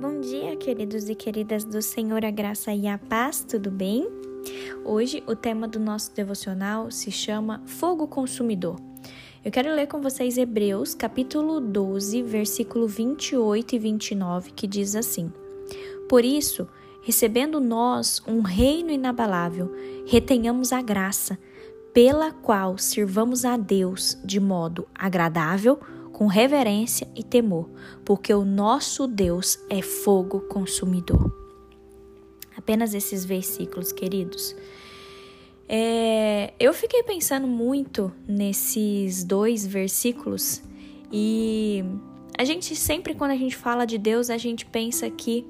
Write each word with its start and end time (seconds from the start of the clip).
Bom 0.00 0.18
dia, 0.18 0.56
queridos 0.56 1.10
e 1.10 1.14
queridas 1.14 1.62
do 1.62 1.82
Senhor, 1.82 2.24
a 2.24 2.30
graça 2.30 2.72
e 2.72 2.88
a 2.88 2.96
paz, 2.96 3.44
tudo 3.46 3.70
bem? 3.70 4.08
Hoje 4.82 5.22
o 5.26 5.36
tema 5.36 5.68
do 5.68 5.78
nosso 5.78 6.14
devocional 6.14 6.90
se 6.90 7.10
chama 7.10 7.62
Fogo 7.66 8.08
Consumidor. 8.08 8.80
Eu 9.44 9.52
quero 9.52 9.74
ler 9.74 9.88
com 9.88 10.00
vocês 10.00 10.38
Hebreus, 10.38 10.94
capítulo 10.94 11.60
12, 11.60 12.22
versículo 12.22 12.88
28 12.88 13.74
e 13.74 13.78
29, 13.78 14.52
que 14.52 14.66
diz 14.66 14.96
assim: 14.96 15.30
Por 16.08 16.24
isso, 16.24 16.66
recebendo 17.02 17.60
nós 17.60 18.22
um 18.26 18.40
reino 18.40 18.90
inabalável, 18.90 19.70
retenhamos 20.06 20.72
a 20.72 20.80
graça, 20.80 21.38
pela 21.92 22.32
qual 22.32 22.78
sirvamos 22.78 23.44
a 23.44 23.54
Deus 23.58 24.18
de 24.24 24.40
modo 24.40 24.88
agradável, 24.94 25.78
com 26.20 26.26
reverência 26.26 27.08
e 27.16 27.24
temor, 27.24 27.66
porque 28.04 28.34
o 28.34 28.44
nosso 28.44 29.06
Deus 29.06 29.58
é 29.70 29.80
fogo 29.80 30.40
consumidor. 30.40 31.34
Apenas 32.54 32.92
esses 32.92 33.24
versículos, 33.24 33.90
queridos. 33.90 34.54
É, 35.66 36.52
eu 36.60 36.74
fiquei 36.74 37.02
pensando 37.04 37.46
muito 37.46 38.12
nesses 38.28 39.24
dois 39.24 39.64
versículos 39.64 40.60
e 41.10 41.82
a 42.36 42.44
gente 42.44 42.76
sempre, 42.76 43.14
quando 43.14 43.30
a 43.30 43.36
gente 43.36 43.56
fala 43.56 43.86
de 43.86 43.96
Deus, 43.96 44.28
a 44.28 44.36
gente 44.36 44.66
pensa 44.66 45.08
que 45.08 45.46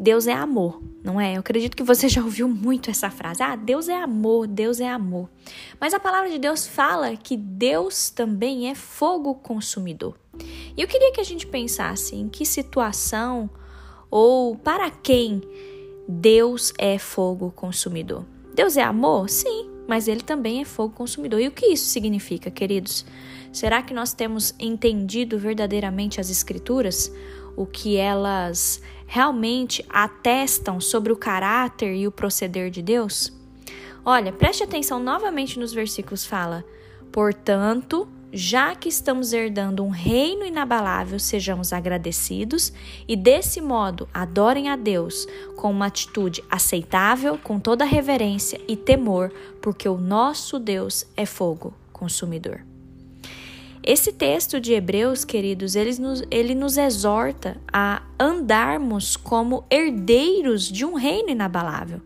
Deus 0.00 0.26
é 0.26 0.32
amor, 0.32 0.82
não 1.04 1.20
é? 1.20 1.36
Eu 1.36 1.40
acredito 1.40 1.76
que 1.76 1.82
você 1.82 2.08
já 2.10 2.24
ouviu 2.24 2.48
muito 2.48 2.88
essa 2.88 3.10
frase. 3.10 3.42
Ah, 3.42 3.54
Deus 3.54 3.86
é 3.86 4.02
amor, 4.02 4.46
Deus 4.46 4.80
é 4.80 4.88
amor. 4.88 5.28
Mas 5.78 5.92
a 5.92 6.00
palavra 6.00 6.30
de 6.30 6.38
Deus 6.38 6.66
fala 6.66 7.14
que 7.16 7.36
Deus 7.36 8.08
também 8.08 8.70
é 8.70 8.74
fogo 8.74 9.34
consumidor. 9.34 10.18
E 10.74 10.80
eu 10.80 10.88
queria 10.88 11.12
que 11.12 11.20
a 11.20 11.24
gente 11.24 11.46
pensasse 11.46 12.16
em 12.16 12.30
que 12.30 12.46
situação 12.46 13.50
ou 14.10 14.56
para 14.56 14.90
quem 14.90 15.42
Deus 16.08 16.72
é 16.78 16.98
fogo 16.98 17.52
consumidor. 17.54 18.24
Deus 18.54 18.78
é 18.78 18.82
amor? 18.82 19.28
Sim, 19.28 19.68
mas 19.86 20.08
ele 20.08 20.22
também 20.22 20.62
é 20.62 20.64
fogo 20.64 20.94
consumidor. 20.94 21.40
E 21.40 21.48
o 21.48 21.52
que 21.52 21.66
isso 21.66 21.84
significa, 21.84 22.50
queridos? 22.50 23.04
Será 23.52 23.82
que 23.82 23.92
nós 23.92 24.14
temos 24.14 24.54
entendido 24.58 25.38
verdadeiramente 25.38 26.20
as 26.20 26.30
Escrituras? 26.30 27.12
O 27.56 27.66
que 27.66 27.96
elas 27.96 28.80
realmente 29.06 29.84
atestam 29.88 30.80
sobre 30.80 31.12
o 31.12 31.16
caráter 31.16 31.94
e 31.94 32.06
o 32.06 32.12
proceder 32.12 32.70
de 32.70 32.80
Deus? 32.80 33.32
Olha, 34.04 34.32
preste 34.32 34.62
atenção 34.62 35.02
novamente 35.02 35.58
nos 35.58 35.72
versículos 35.72 36.24
fala: 36.24 36.64
"Portanto, 37.12 38.08
já 38.32 38.74
que 38.76 38.88
estamos 38.88 39.32
herdando 39.32 39.84
um 39.84 39.90
reino 39.90 40.44
inabalável, 40.44 41.18
sejamos 41.18 41.72
agradecidos 41.72 42.72
e 43.08 43.16
desse 43.16 43.60
modo 43.60 44.08
adorem 44.14 44.68
a 44.68 44.76
Deus 44.76 45.26
com 45.56 45.70
uma 45.70 45.86
atitude 45.86 46.42
aceitável, 46.48 47.36
com 47.36 47.58
toda 47.58 47.84
reverência 47.84 48.60
e 48.68 48.76
temor, 48.76 49.32
porque 49.60 49.88
o 49.88 49.98
nosso 49.98 50.58
Deus 50.58 51.04
é 51.16 51.26
fogo 51.26 51.74
consumidor." 51.92 52.64
Esse 53.92 54.12
texto 54.12 54.60
de 54.60 54.72
Hebreus, 54.72 55.24
queridos, 55.24 55.74
ele 55.74 55.90
nos, 55.98 56.22
ele 56.30 56.54
nos 56.54 56.76
exorta 56.76 57.56
a 57.72 58.02
andarmos 58.20 59.16
como 59.16 59.64
herdeiros 59.68 60.70
de 60.70 60.84
um 60.84 60.94
reino 60.94 61.30
inabalável. 61.30 62.00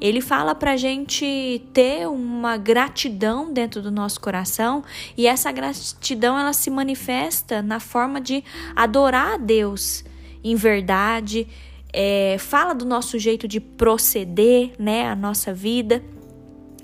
Ele 0.00 0.20
fala 0.20 0.56
para 0.56 0.72
a 0.72 0.76
gente 0.76 1.62
ter 1.72 2.08
uma 2.08 2.56
gratidão 2.56 3.52
dentro 3.52 3.80
do 3.80 3.92
nosso 3.92 4.20
coração 4.20 4.82
e 5.16 5.28
essa 5.28 5.52
gratidão 5.52 6.36
ela 6.36 6.52
se 6.52 6.68
manifesta 6.68 7.62
na 7.62 7.78
forma 7.78 8.20
de 8.20 8.42
adorar 8.74 9.34
a 9.34 9.36
Deus 9.36 10.04
em 10.42 10.56
verdade, 10.56 11.46
é, 11.92 12.38
fala 12.40 12.74
do 12.74 12.84
nosso 12.84 13.20
jeito 13.20 13.46
de 13.46 13.60
proceder, 13.60 14.72
né, 14.80 15.08
a 15.08 15.14
nossa 15.14 15.54
vida 15.54 16.02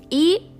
e 0.09 0.50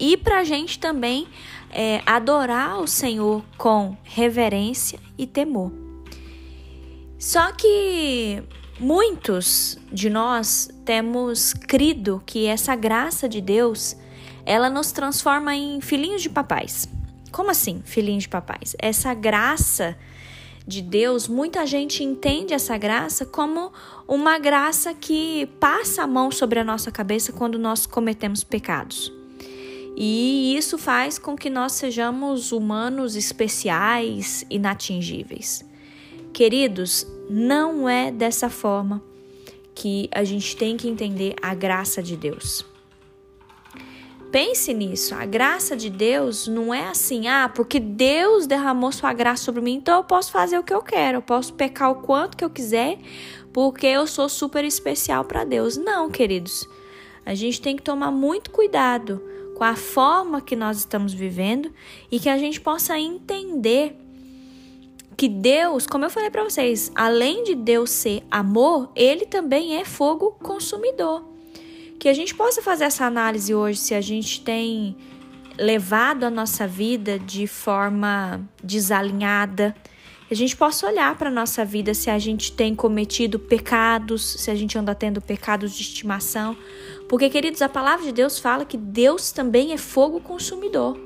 e 0.00 0.16
para 0.16 0.40
a 0.40 0.44
gente 0.44 0.78
também 0.78 1.28
é, 1.70 2.02
adorar 2.06 2.80
o 2.80 2.88
Senhor 2.88 3.44
com 3.56 3.96
reverência 4.02 4.98
e 5.16 5.26
temor. 5.26 5.70
Só 7.18 7.52
que 7.52 8.42
muitos 8.80 9.78
de 9.92 10.08
nós 10.08 10.70
temos 10.86 11.52
crido 11.52 12.22
que 12.24 12.46
essa 12.46 12.74
graça 12.74 13.28
de 13.28 13.42
Deus 13.42 13.94
ela 14.46 14.70
nos 14.70 14.90
transforma 14.90 15.54
em 15.54 15.82
filhinhos 15.82 16.22
de 16.22 16.30
papais. 16.30 16.88
Como 17.30 17.50
assim, 17.50 17.82
filhinhos 17.84 18.24
de 18.24 18.30
papais? 18.30 18.74
Essa 18.78 19.12
graça 19.12 19.96
de 20.66 20.80
Deus, 20.80 21.28
muita 21.28 21.66
gente 21.66 22.02
entende 22.02 22.54
essa 22.54 22.76
graça 22.78 23.26
como 23.26 23.72
uma 24.08 24.38
graça 24.38 24.94
que 24.94 25.46
passa 25.60 26.02
a 26.02 26.06
mão 26.06 26.30
sobre 26.30 26.58
a 26.58 26.64
nossa 26.64 26.90
cabeça 26.90 27.32
quando 27.32 27.58
nós 27.58 27.86
cometemos 27.86 28.42
pecados. 28.42 29.19
E 29.96 30.56
isso 30.56 30.78
faz 30.78 31.18
com 31.18 31.36
que 31.36 31.50
nós 31.50 31.72
sejamos 31.72 32.52
humanos 32.52 33.16
especiais, 33.16 34.44
inatingíveis. 34.48 35.64
Queridos, 36.32 37.06
não 37.28 37.88
é 37.88 38.10
dessa 38.10 38.48
forma 38.48 39.02
que 39.74 40.08
a 40.12 40.24
gente 40.24 40.56
tem 40.56 40.76
que 40.76 40.88
entender 40.88 41.34
a 41.42 41.54
graça 41.54 42.02
de 42.02 42.16
Deus. 42.16 42.64
Pense 44.30 44.72
nisso, 44.72 45.12
a 45.14 45.26
graça 45.26 45.76
de 45.76 45.90
Deus 45.90 46.46
não 46.46 46.72
é 46.72 46.86
assim, 46.86 47.26
ah, 47.26 47.50
porque 47.52 47.80
Deus 47.80 48.46
derramou 48.46 48.92
sua 48.92 49.12
graça 49.12 49.42
sobre 49.42 49.60
mim, 49.60 49.74
então 49.74 49.96
eu 49.96 50.04
posso 50.04 50.30
fazer 50.30 50.56
o 50.56 50.62
que 50.62 50.72
eu 50.72 50.82
quero, 50.82 51.18
eu 51.18 51.22
posso 51.22 51.52
pecar 51.54 51.90
o 51.90 51.96
quanto 51.96 52.36
que 52.36 52.44
eu 52.44 52.50
quiser, 52.50 52.96
porque 53.52 53.88
eu 53.88 54.06
sou 54.06 54.28
super 54.28 54.64
especial 54.64 55.24
para 55.24 55.42
Deus. 55.42 55.76
Não, 55.76 56.08
queridos. 56.08 56.68
A 57.26 57.34
gente 57.34 57.60
tem 57.60 57.74
que 57.74 57.82
tomar 57.82 58.12
muito 58.12 58.52
cuidado 58.52 59.20
com 59.60 59.64
a 59.64 59.76
forma 59.76 60.40
que 60.40 60.56
nós 60.56 60.78
estamos 60.78 61.12
vivendo 61.12 61.70
e 62.10 62.18
que 62.18 62.30
a 62.30 62.38
gente 62.38 62.58
possa 62.58 62.98
entender 62.98 63.94
que 65.18 65.28
Deus, 65.28 65.86
como 65.86 66.06
eu 66.06 66.08
falei 66.08 66.30
para 66.30 66.42
vocês, 66.42 66.90
além 66.94 67.44
de 67.44 67.54
Deus 67.54 67.90
ser 67.90 68.22
amor, 68.30 68.90
ele 68.96 69.26
também 69.26 69.76
é 69.76 69.84
fogo 69.84 70.30
consumidor. 70.42 71.28
Que 71.98 72.08
a 72.08 72.14
gente 72.14 72.34
possa 72.34 72.62
fazer 72.62 72.84
essa 72.84 73.04
análise 73.04 73.54
hoje 73.54 73.78
se 73.80 73.92
a 73.92 74.00
gente 74.00 74.40
tem 74.40 74.96
levado 75.58 76.24
a 76.24 76.30
nossa 76.30 76.66
vida 76.66 77.18
de 77.18 77.46
forma 77.46 78.40
desalinhada, 78.64 79.76
a 80.30 80.34
gente 80.34 80.56
possa 80.56 80.86
olhar 80.86 81.18
para 81.18 81.28
a 81.28 81.32
nossa 81.32 81.66
vida 81.66 81.92
se 81.92 82.08
a 82.08 82.18
gente 82.18 82.52
tem 82.52 82.74
cometido 82.74 83.38
pecados, 83.38 84.22
se 84.38 84.50
a 84.50 84.54
gente 84.54 84.78
anda 84.78 84.94
tendo 84.94 85.20
pecados 85.20 85.72
de 85.72 85.82
estimação, 85.82 86.56
porque, 87.10 87.28
queridos, 87.28 87.60
a 87.60 87.68
palavra 87.68 88.06
de 88.06 88.12
Deus 88.12 88.38
fala 88.38 88.64
que 88.64 88.76
Deus 88.76 89.32
também 89.32 89.72
é 89.72 89.76
fogo 89.76 90.20
consumidor. 90.20 90.96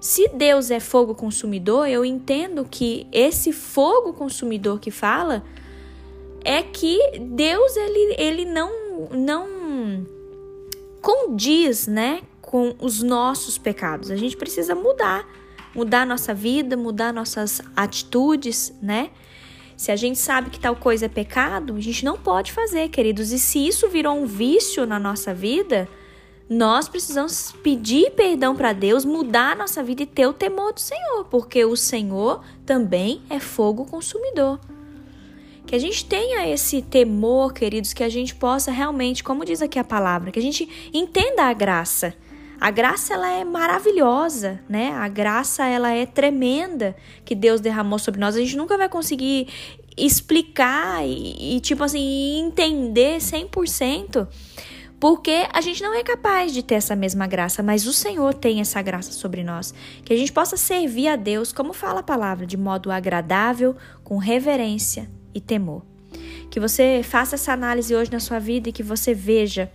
Se 0.00 0.26
Deus 0.28 0.70
é 0.70 0.80
fogo 0.80 1.14
consumidor, 1.14 1.86
eu 1.86 2.06
entendo 2.06 2.64
que 2.64 3.06
esse 3.12 3.52
fogo 3.52 4.14
consumidor 4.14 4.80
que 4.80 4.90
fala 4.90 5.44
é 6.42 6.62
que 6.62 6.98
Deus 7.20 7.76
ele, 7.76 8.14
ele 8.16 8.44
não 8.46 8.70
não 9.10 10.06
condiz, 11.02 11.86
né, 11.86 12.22
com 12.40 12.74
os 12.80 13.02
nossos 13.02 13.58
pecados. 13.58 14.10
A 14.10 14.16
gente 14.16 14.38
precisa 14.38 14.74
mudar, 14.74 15.28
mudar 15.74 16.06
nossa 16.06 16.32
vida, 16.32 16.78
mudar 16.78 17.12
nossas 17.12 17.60
atitudes, 17.76 18.72
né? 18.80 19.10
Se 19.80 19.90
a 19.90 19.96
gente 19.96 20.18
sabe 20.18 20.50
que 20.50 20.60
tal 20.60 20.76
coisa 20.76 21.06
é 21.06 21.08
pecado, 21.08 21.74
a 21.74 21.80
gente 21.80 22.04
não 22.04 22.18
pode 22.18 22.52
fazer, 22.52 22.90
queridos. 22.90 23.32
E 23.32 23.38
se 23.38 23.66
isso 23.66 23.88
virou 23.88 24.14
um 24.14 24.26
vício 24.26 24.84
na 24.84 24.98
nossa 24.98 25.32
vida, 25.32 25.88
nós 26.50 26.86
precisamos 26.86 27.52
pedir 27.62 28.10
perdão 28.10 28.54
para 28.54 28.74
Deus, 28.74 29.06
mudar 29.06 29.52
a 29.52 29.54
nossa 29.54 29.82
vida 29.82 30.02
e 30.02 30.06
ter 30.06 30.26
o 30.26 30.34
temor 30.34 30.74
do 30.74 30.80
Senhor, 30.80 31.24
porque 31.30 31.64
o 31.64 31.76
Senhor 31.76 32.44
também 32.66 33.22
é 33.30 33.40
fogo 33.40 33.86
consumidor. 33.86 34.60
Que 35.64 35.74
a 35.74 35.78
gente 35.78 36.04
tenha 36.04 36.46
esse 36.46 36.82
temor, 36.82 37.54
queridos, 37.54 37.94
que 37.94 38.04
a 38.04 38.08
gente 38.10 38.34
possa 38.34 38.70
realmente, 38.70 39.24
como 39.24 39.46
diz 39.46 39.62
aqui 39.62 39.78
a 39.78 39.84
palavra, 39.84 40.30
que 40.30 40.38
a 40.38 40.42
gente 40.42 40.90
entenda 40.92 41.44
a 41.44 41.54
graça. 41.54 42.14
A 42.60 42.70
graça 42.70 43.14
ela 43.14 43.30
é 43.30 43.42
maravilhosa, 43.42 44.60
né? 44.68 44.92
A 44.92 45.08
graça 45.08 45.66
ela 45.66 45.90
é 45.92 46.04
tremenda 46.04 46.94
que 47.24 47.34
Deus 47.34 47.58
derramou 47.58 47.98
sobre 47.98 48.20
nós. 48.20 48.36
A 48.36 48.40
gente 48.40 48.54
nunca 48.54 48.76
vai 48.76 48.86
conseguir 48.86 49.48
explicar 49.96 51.02
e, 51.06 51.56
e 51.56 51.60
tipo 51.60 51.82
assim, 51.82 52.38
entender 52.38 53.16
100%, 53.16 54.28
porque 55.00 55.48
a 55.54 55.62
gente 55.62 55.82
não 55.82 55.94
é 55.94 56.02
capaz 56.02 56.52
de 56.52 56.62
ter 56.62 56.74
essa 56.74 56.94
mesma 56.94 57.26
graça, 57.26 57.62
mas 57.62 57.86
o 57.86 57.94
Senhor 57.94 58.34
tem 58.34 58.60
essa 58.60 58.82
graça 58.82 59.12
sobre 59.12 59.42
nós. 59.42 59.72
Que 60.04 60.12
a 60.12 60.16
gente 60.16 60.30
possa 60.30 60.58
servir 60.58 61.08
a 61.08 61.16
Deus, 61.16 61.54
como 61.54 61.72
fala 61.72 62.00
a 62.00 62.02
palavra, 62.02 62.44
de 62.44 62.58
modo 62.58 62.90
agradável, 62.90 63.74
com 64.04 64.18
reverência 64.18 65.10
e 65.34 65.40
temor. 65.40 65.82
Que 66.50 66.60
você 66.60 67.00
faça 67.02 67.36
essa 67.36 67.54
análise 67.54 67.94
hoje 67.94 68.12
na 68.12 68.20
sua 68.20 68.38
vida 68.38 68.68
e 68.68 68.72
que 68.72 68.82
você 68.82 69.14
veja 69.14 69.72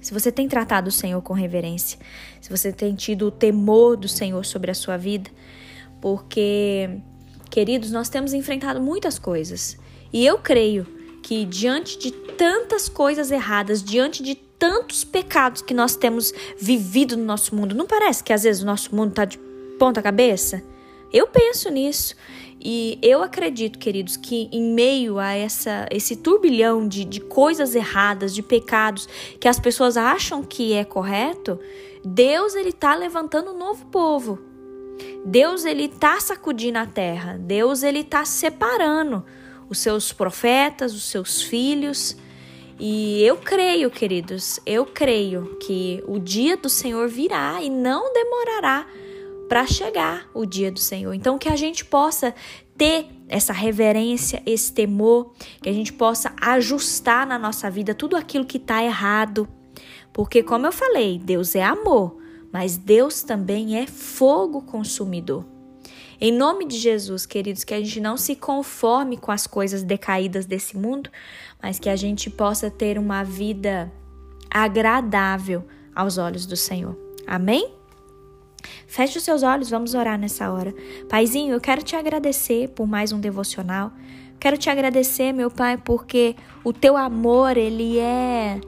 se 0.00 0.12
você 0.12 0.30
tem 0.32 0.48
tratado 0.48 0.88
o 0.88 0.92
Senhor 0.92 1.20
com 1.22 1.32
reverência, 1.32 1.98
se 2.40 2.50
você 2.50 2.72
tem 2.72 2.94
tido 2.94 3.26
o 3.26 3.30
temor 3.30 3.96
do 3.96 4.08
Senhor 4.08 4.44
sobre 4.44 4.70
a 4.70 4.74
sua 4.74 4.96
vida, 4.96 5.30
porque, 6.00 6.88
queridos, 7.50 7.90
nós 7.90 8.08
temos 8.08 8.32
enfrentado 8.32 8.80
muitas 8.80 9.18
coisas 9.18 9.76
E 10.12 10.24
eu 10.24 10.38
creio 10.38 10.86
que 11.22 11.44
diante 11.44 11.98
de 11.98 12.10
tantas 12.10 12.88
coisas 12.88 13.30
erradas, 13.30 13.82
diante 13.82 14.22
de 14.22 14.34
tantos 14.34 15.04
pecados 15.04 15.62
que 15.62 15.72
nós 15.72 15.94
temos 15.94 16.32
vivido 16.58 17.16
no 17.16 17.24
nosso 17.24 17.54
mundo, 17.54 17.74
não 17.74 17.86
parece 17.86 18.24
que 18.24 18.32
às 18.32 18.42
vezes 18.42 18.62
o 18.62 18.66
nosso 18.66 18.94
mundo 18.94 19.10
está 19.10 19.24
de 19.24 19.38
ponta 19.78 20.02
cabeça? 20.02 20.62
Eu 21.12 21.26
penso 21.26 21.70
nisso. 21.70 22.14
E 22.62 22.98
eu 23.00 23.22
acredito, 23.22 23.78
queridos, 23.78 24.18
que 24.18 24.48
em 24.52 24.74
meio 24.74 25.18
a 25.18 25.32
essa, 25.32 25.86
esse 25.90 26.14
turbilhão 26.16 26.86
de, 26.86 27.06
de 27.06 27.18
coisas 27.18 27.74
erradas, 27.74 28.34
de 28.34 28.42
pecados 28.42 29.08
que 29.40 29.48
as 29.48 29.58
pessoas 29.58 29.96
acham 29.96 30.42
que 30.42 30.74
é 30.74 30.84
correto, 30.84 31.58
Deus 32.04 32.54
ele 32.54 32.68
está 32.68 32.94
levantando 32.94 33.52
um 33.52 33.58
novo 33.58 33.86
povo. 33.86 34.38
Deus 35.24 35.64
ele 35.64 35.84
está 35.84 36.20
sacudindo 36.20 36.78
a 36.78 36.86
terra. 36.86 37.38
Deus 37.40 37.82
ele 37.82 38.00
está 38.00 38.26
separando 38.26 39.24
os 39.70 39.78
seus 39.78 40.12
profetas, 40.12 40.92
os 40.92 41.04
seus 41.04 41.40
filhos. 41.40 42.14
E 42.78 43.22
eu 43.22 43.38
creio, 43.38 43.90
queridos, 43.90 44.60
eu 44.66 44.84
creio 44.84 45.56
que 45.60 46.02
o 46.06 46.18
dia 46.18 46.58
do 46.58 46.68
Senhor 46.68 47.08
virá 47.08 47.58
e 47.62 47.70
não 47.70 48.12
demorará 48.12 48.86
para 49.50 49.66
chegar 49.66 50.30
o 50.32 50.46
dia 50.46 50.70
do 50.70 50.78
Senhor. 50.78 51.12
Então, 51.12 51.36
que 51.36 51.48
a 51.48 51.56
gente 51.56 51.84
possa 51.84 52.32
ter 52.78 53.06
essa 53.28 53.52
reverência, 53.52 54.40
esse 54.46 54.72
temor, 54.72 55.32
que 55.60 55.68
a 55.68 55.72
gente 55.72 55.92
possa 55.92 56.32
ajustar 56.40 57.26
na 57.26 57.36
nossa 57.36 57.68
vida 57.68 57.92
tudo 57.92 58.16
aquilo 58.16 58.44
que 58.44 58.58
está 58.58 58.80
errado. 58.80 59.48
Porque, 60.12 60.40
como 60.44 60.66
eu 60.66 60.72
falei, 60.72 61.18
Deus 61.18 61.56
é 61.56 61.64
amor, 61.64 62.16
mas 62.52 62.76
Deus 62.76 63.24
também 63.24 63.76
é 63.76 63.88
fogo 63.88 64.62
consumidor. 64.62 65.44
Em 66.20 66.30
nome 66.30 66.64
de 66.64 66.78
Jesus, 66.78 67.26
queridos, 67.26 67.64
que 67.64 67.74
a 67.74 67.80
gente 67.80 68.00
não 68.00 68.16
se 68.16 68.36
conforme 68.36 69.16
com 69.16 69.32
as 69.32 69.48
coisas 69.48 69.82
decaídas 69.82 70.46
desse 70.46 70.76
mundo, 70.76 71.10
mas 71.60 71.80
que 71.80 71.88
a 71.88 71.96
gente 71.96 72.30
possa 72.30 72.70
ter 72.70 72.96
uma 72.96 73.24
vida 73.24 73.92
agradável 74.48 75.64
aos 75.92 76.18
olhos 76.18 76.46
do 76.46 76.56
Senhor. 76.56 76.96
Amém? 77.26 77.79
Feche 78.86 79.18
os 79.18 79.24
seus 79.24 79.42
olhos, 79.42 79.70
vamos 79.70 79.94
orar 79.94 80.18
nessa 80.18 80.50
hora. 80.50 80.74
Paizinho, 81.08 81.54
eu 81.54 81.60
quero 81.60 81.82
te 81.82 81.96
agradecer 81.96 82.68
por 82.70 82.86
mais 82.86 83.12
um 83.12 83.20
devocional. 83.20 83.92
Quero 84.38 84.56
te 84.56 84.70
agradecer, 84.70 85.32
meu 85.32 85.50
Pai, 85.50 85.76
porque 85.76 86.34
o 86.64 86.72
teu 86.72 86.96
amor, 86.96 87.56
ele 87.56 87.98
é 87.98 88.60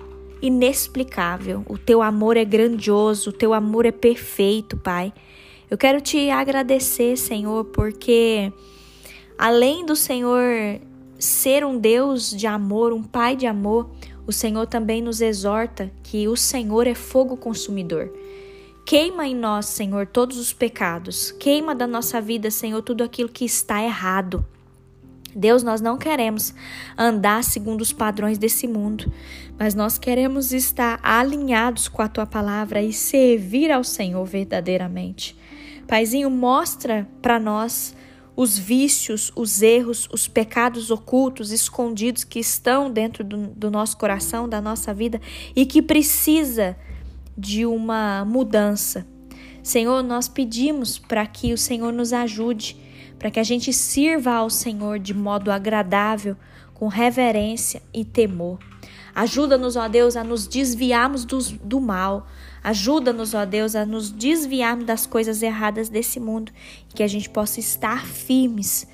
inexplicável. 0.43 1.65
O 1.69 1.79
teu 1.79 2.03
amor 2.03 2.37
é 2.37 2.45
grandioso, 2.45 3.31
o 3.31 3.33
teu 3.33 3.55
amor 3.55 3.87
é 3.87 3.93
perfeito, 3.93 4.77
Pai. 4.77 5.13
Eu 5.71 5.79
quero 5.79 6.01
te 6.01 6.29
agradecer, 6.29 7.17
Senhor, 7.17 7.65
porque 7.67 8.53
além 9.39 9.87
do 9.87 9.97
Senhor 9.97 10.79
ser 11.19 11.65
um 11.65 11.79
Deus 11.79 12.31
de 12.31 12.47
amor, 12.47 12.93
um 12.93 13.03
Pai 13.03 13.37
de 13.37 13.47
amor, 13.47 13.91
o 14.27 14.33
Senhor 14.33 14.67
também 14.67 15.01
nos 15.01 15.21
exorta 15.21 15.91
que 16.03 16.29
o 16.29 16.37
Senhor 16.37 16.87
é 16.87 16.95
fogo 16.95 17.37
consumidor. 17.37 18.13
Queima 18.85 19.27
em 19.27 19.35
nós, 19.35 19.67
Senhor, 19.67 20.07
todos 20.07 20.39
os 20.39 20.53
pecados. 20.53 21.31
Queima 21.33 21.75
da 21.75 21.87
nossa 21.87 22.21
vida, 22.21 22.51
Senhor, 22.51 22.83
tudo 22.83 23.05
aquilo 23.05 23.29
que 23.29 23.45
está 23.45 23.83
errado. 23.83 24.45
Deus, 25.35 25.63
nós 25.63 25.81
não 25.81 25.97
queremos 25.97 26.55
andar 26.97 27.43
segundo 27.43 27.81
os 27.81 27.93
padrões 27.93 28.37
desse 28.37 28.69
mundo, 28.69 29.11
mas 29.59 29.75
nós 29.75 29.97
queremos 29.97 30.53
estar 30.53 31.01
alinhados 31.03 31.89
com 31.89 32.03
a 32.03 32.09
tua 32.09 32.27
palavra 32.27 32.83
e 32.83 32.93
servir 32.93 33.71
ao 33.71 33.83
Senhor 33.83 34.25
verdadeiramente. 34.27 35.37
Paizinho, 35.87 36.31
mostra 36.31 37.09
para 37.23 37.41
nós 37.41 37.95
os 38.37 38.59
vícios, 38.59 39.33
os 39.35 39.63
erros, 39.63 40.09
os 40.13 40.27
pecados 40.27 40.91
ocultos, 40.91 41.51
escondidos 41.51 42.25
que 42.25 42.39
estão 42.39 42.91
dentro 42.91 43.23
do, 43.23 43.49
do 43.49 43.71
nosso 43.71 43.97
coração, 43.97 44.49
da 44.49 44.61
nossa 44.61 44.93
vida 44.93 45.21
e 45.55 45.67
que 45.67 45.83
precisa 45.83 46.77
de 47.37 47.65
uma 47.67 48.25
mudança. 48.25 49.07
Senhor, 49.63 50.03
nós 50.03 50.29
pedimos 50.29 50.99
para 50.99 51.27
que 51.27 51.53
o 51.53 51.59
Senhor 51.59 51.93
nos 51.93 52.13
ajude, 52.13 52.77
para 53.19 53.31
que 53.31 53.39
a 53.39 53.45
gente 53.45 53.73
sirva 53.73 54.33
ao 54.33 54.51
Senhor 54.51 54.99
de 54.99 55.15
modo 55.15 55.53
agradável, 55.53 56.37
com 56.75 56.89
reverência 56.89 57.81
e 57.95 58.05
temor. 58.05 58.59
Ajuda-nos, 59.15 59.77
ó 59.77 59.89
Deus, 59.89 60.17
a 60.17 60.25
nos 60.25 60.49
desviarmos 60.49 61.25
do, 61.25 61.39
do 61.63 61.81
mal. 61.81 62.27
Ajuda-nos, 62.65 63.35
ó 63.35 63.45
Deus, 63.45 63.77
a 63.77 63.85
nos 63.85 64.11
desviarmos 64.11 64.85
das 64.85 65.07
coisas 65.07 65.43
erradas 65.43 65.89
desse 65.89 66.19
mundo 66.19 66.51
e 66.91 66.95
que 66.95 67.03
a 67.03 67.09
gente 67.09 67.29
possa 67.29 67.61
estar 67.61 68.05
firmes, 68.07 68.89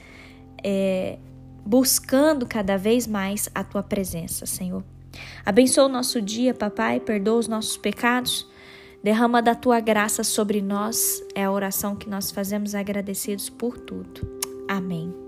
é, 0.63 1.19
buscando 1.65 2.47
cada 2.47 2.77
vez 2.77 3.07
mais 3.07 3.49
a 3.55 3.63
tua 3.63 3.83
presença, 3.83 4.45
Senhor. 4.45 4.85
Abençoa 5.45 5.85
o 5.85 5.89
nosso 5.89 6.21
dia, 6.21 6.55
papai, 6.55 7.01
perdoa 7.01 7.39
os 7.39 7.49
nossos 7.49 7.77
pecados. 7.77 8.47
Derrama 9.03 9.41
da 9.41 9.55
tua 9.55 9.81
graça 9.81 10.25
sobre 10.25 10.61
nós. 10.61 11.23
É 11.35 11.45
a 11.45 11.53
oração 11.53 11.95
que 11.95 12.09
nós 12.09 12.31
fazemos 12.31 12.75
agradecidos 12.75 13.49
por 13.49 13.79
tudo. 13.79 14.27
Amém. 14.69 15.28